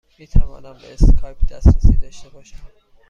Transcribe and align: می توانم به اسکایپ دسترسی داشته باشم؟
می 0.19 0.27
توانم 0.27 0.73
به 0.73 0.93
اسکایپ 0.93 1.45
دسترسی 1.51 1.97
داشته 1.97 2.29
باشم؟ 2.29 2.57